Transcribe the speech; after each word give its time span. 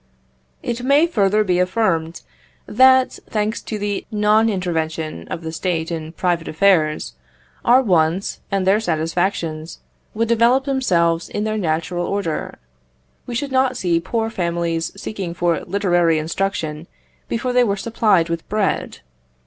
It 0.63 0.81
may 0.81 1.05
further 1.05 1.43
be 1.43 1.59
affirmed, 1.59 2.23
that, 2.65 3.19
thanks 3.29 3.61
to 3.61 3.77
the 3.77 4.03
non 4.09 4.49
intervention 4.49 5.27
of 5.27 5.43
the 5.43 5.51
State 5.51 5.91
in 5.91 6.13
private 6.13 6.47
affairs, 6.47 7.13
our 7.63 7.83
wants 7.83 8.39
and 8.49 8.65
their 8.65 8.79
satisfactions 8.79 9.77
would 10.15 10.27
develop 10.27 10.65
themselves 10.65 11.29
in 11.29 11.43
their 11.43 11.55
natural 11.55 12.07
order. 12.07 12.57
We 13.27 13.35
should 13.35 13.51
not 13.51 13.77
see 13.77 13.99
poor 13.99 14.31
families 14.31 14.91
seeking 14.99 15.35
for 15.35 15.59
literary 15.65 16.17
instruction 16.17 16.87
before 17.29 17.53
they 17.53 17.63
were 17.63 17.77
supplied 17.77 18.27
with 18.27 18.49
bread. 18.49 19.01